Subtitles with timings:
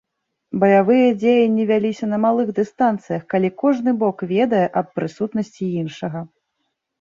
[0.61, 6.19] Баявыя дзеянні вяліся на малых дыстанцыях, калі кожны бок ведае аб прысутнасці іншага.